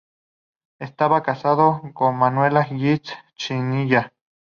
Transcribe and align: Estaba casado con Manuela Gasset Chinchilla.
Estaba 0.79 1.21
casado 1.21 1.79
con 1.93 2.15
Manuela 2.17 2.67
Gasset 2.71 3.03
Chinchilla. 3.35 4.13